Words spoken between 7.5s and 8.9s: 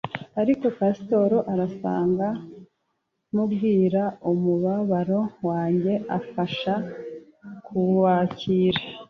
kuwakira